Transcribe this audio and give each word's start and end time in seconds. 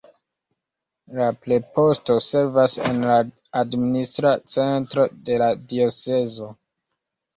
La 1.17 1.25
preposto 1.43 2.15
servas 2.29 2.77
en 2.91 3.05
la 3.09 3.17
administra 3.63 4.35
centro 4.57 5.07
de 5.29 5.41
la 5.43 5.55
diocezo. 5.75 6.49